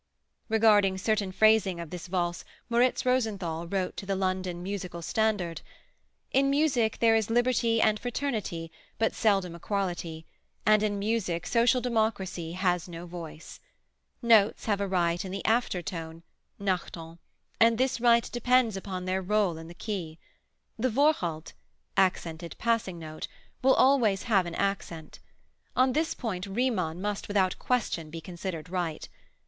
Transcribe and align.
Regarding 0.49 0.97
certain 0.97 1.31
phrasing 1.31 1.79
of 1.79 1.91
this 1.91 2.07
valse 2.07 2.43
Moriz 2.71 3.05
Rosenthal 3.05 3.67
wrote 3.67 3.95
to 3.97 4.07
the 4.07 4.15
London 4.15 4.63
"Musical 4.63 5.03
Standard": 5.03 5.61
In 6.31 6.49
Music 6.49 6.97
there 6.97 7.15
is 7.15 7.29
Liberty 7.29 7.79
and 7.79 7.99
Fraternity, 7.99 8.71
but 8.97 9.13
seldom 9.13 9.53
Equality, 9.53 10.25
and 10.65 10.81
in 10.81 10.97
music 10.97 11.45
Social 11.45 11.81
Democracy 11.81 12.53
has 12.53 12.89
no 12.89 13.05
voice. 13.05 13.59
Notes 14.23 14.65
have 14.65 14.81
a 14.81 14.87
right 14.87 15.19
to 15.19 15.29
the 15.29 15.43
Aftertone 15.45 16.23
(Nachton), 16.59 17.19
and 17.59 17.77
this 17.77 18.01
right 18.01 18.27
depends 18.31 18.75
upon 18.75 19.05
their 19.05 19.21
role 19.21 19.59
in 19.59 19.67
the 19.67 19.75
key. 19.75 20.17
The 20.79 20.89
Vorhalt 20.89 21.53
(accented 21.95 22.55
passing 22.57 22.97
note) 22.97 23.27
will 23.61 23.75
always 23.75 24.23
have 24.23 24.47
an 24.47 24.55
accent. 24.55 25.19
On 25.75 25.93
this 25.93 26.15
point 26.15 26.47
Riemann 26.47 26.99
must 27.01 27.27
without 27.27 27.59
question 27.59 28.09
be 28.09 28.19
considered 28.19 28.67
right. 28.67 29.07